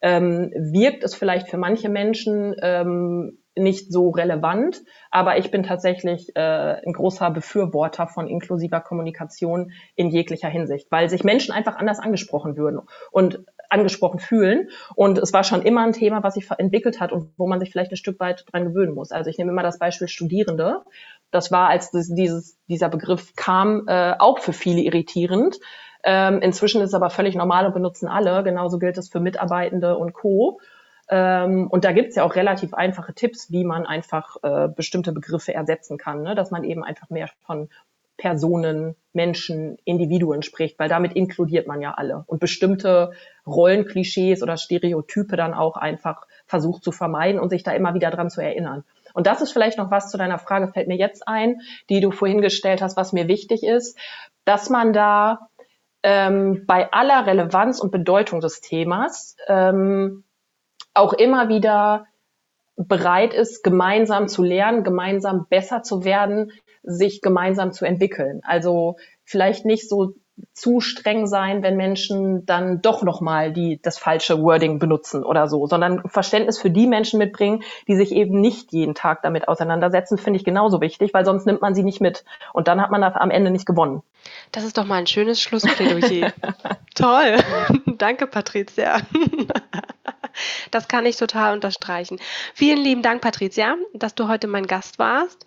[0.01, 6.35] ähm, wirkt es vielleicht für manche Menschen ähm, nicht so relevant, aber ich bin tatsächlich
[6.35, 6.39] äh,
[6.85, 12.57] ein großer Befürworter von inklusiver Kommunikation in jeglicher Hinsicht, weil sich Menschen einfach anders angesprochen
[12.57, 14.69] würden und angesprochen fühlen.
[14.95, 17.71] Und es war schon immer ein Thema, was sich entwickelt hat und wo man sich
[17.71, 19.11] vielleicht ein Stück weit dran gewöhnen muss.
[19.11, 20.81] Also ich nehme immer das Beispiel Studierende.
[21.31, 25.59] Das war, als das, dieses, dieser Begriff kam, äh, auch für viele irritierend.
[26.03, 28.43] Ähm, inzwischen ist es aber völlig normal und benutzen alle.
[28.43, 30.59] Genauso gilt es für Mitarbeitende und Co.
[31.09, 35.53] Ähm, und da gibt's ja auch relativ einfache Tipps, wie man einfach äh, bestimmte Begriffe
[35.53, 36.35] ersetzen kann, ne?
[36.35, 37.69] dass man eben einfach mehr von
[38.17, 43.11] Personen, Menschen, Individuen spricht, weil damit inkludiert man ja alle und bestimmte
[43.45, 48.29] Rollenklischees oder Stereotype dann auch einfach versucht zu vermeiden und sich da immer wieder dran
[48.29, 48.83] zu erinnern.
[49.13, 52.11] Und das ist vielleicht noch was zu deiner Frage, fällt mir jetzt ein, die du
[52.11, 53.97] vorhin gestellt hast, was mir wichtig ist,
[54.45, 55.49] dass man da
[56.03, 60.23] ähm, bei aller Relevanz und Bedeutung des Themas ähm,
[60.97, 62.05] auch immer wieder
[62.75, 66.51] bereit ist, gemeinsam zu lernen, gemeinsam besser zu werden,
[66.83, 68.41] sich gemeinsam zu entwickeln.
[68.43, 70.13] Also vielleicht nicht so
[70.53, 75.65] zu streng sein, wenn Menschen dann doch nochmal die, das falsche Wording benutzen oder so,
[75.65, 80.37] sondern Verständnis für die Menschen mitbringen, die sich eben nicht jeden Tag damit auseinandersetzen, finde
[80.37, 82.23] ich genauso wichtig, weil sonst nimmt man sie nicht mit.
[82.53, 84.03] Und dann hat man am Ende nicht gewonnen.
[84.51, 86.33] Das ist doch mal ein schönes Schlussplädoyer.
[86.95, 87.37] Toll.
[87.97, 88.99] Danke, Patricia.
[90.71, 92.19] Das kann ich total unterstreichen.
[92.53, 95.45] Vielen lieben Dank, Patricia, dass du heute mein Gast warst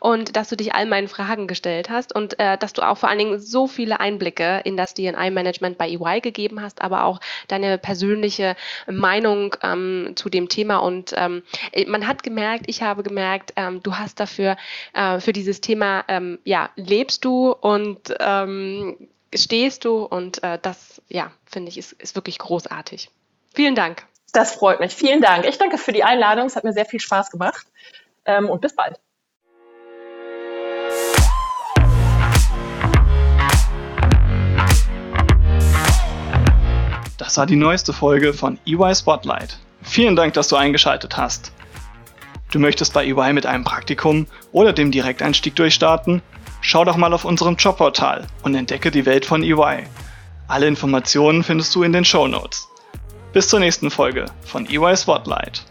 [0.00, 3.08] und dass du dich all meinen Fragen gestellt hast und äh, dass du auch vor
[3.08, 7.78] allen Dingen so viele Einblicke in das DNI-Management bei EY gegeben hast, aber auch deine
[7.78, 10.78] persönliche Meinung ähm, zu dem Thema.
[10.78, 11.42] Und ähm,
[11.86, 14.56] man hat gemerkt, ich habe gemerkt, ähm, du hast dafür,
[14.94, 21.02] äh, für dieses Thema, ähm, ja, lebst du und ähm, stehst du und äh, das,
[21.08, 23.10] ja, finde ich, ist, ist wirklich großartig.
[23.54, 24.06] Vielen Dank.
[24.32, 24.94] Das freut mich.
[24.94, 25.46] Vielen Dank.
[25.46, 26.46] Ich danke für die Einladung.
[26.46, 27.66] Es hat mir sehr viel Spaß gemacht.
[28.24, 29.00] Ähm, und bis bald.
[37.16, 39.58] Das war die neueste Folge von EY Spotlight.
[39.82, 41.52] Vielen Dank, dass du eingeschaltet hast.
[42.50, 46.22] Du möchtest bei EY mit einem Praktikum oder dem Direkteinstieg durchstarten?
[46.60, 49.86] Schau doch mal auf unserem Jobportal und entdecke die Welt von EY.
[50.48, 52.67] Alle Informationen findest du in den Show Notes.
[53.38, 55.62] Bis zur nächsten Folge von EY Spotlight.